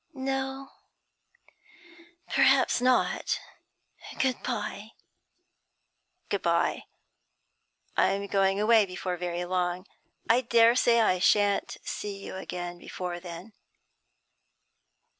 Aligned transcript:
'No, 0.15 0.69
perhaps 2.27 2.81
not. 2.81 3.39
Good 4.17 4.41
bye.' 4.41 4.93
'Good 6.27 6.41
bye. 6.41 6.85
I'm 7.95 8.25
going 8.25 8.59
away 8.59 8.87
before 8.87 9.15
very 9.15 9.45
long. 9.45 9.85
I 10.27 10.41
dare 10.41 10.75
say 10.75 11.01
I 11.01 11.19
shan't 11.19 11.77
see 11.83 12.17
you 12.17 12.35
again 12.35 12.79
before 12.79 13.19
then.' 13.19 13.53